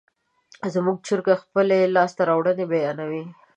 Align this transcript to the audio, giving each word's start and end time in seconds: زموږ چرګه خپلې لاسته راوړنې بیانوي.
زموږ 0.73 0.97
چرګه 1.07 1.35
خپلې 1.43 1.79
لاسته 1.95 2.21
راوړنې 2.29 2.65
بیانوي. 2.71 3.23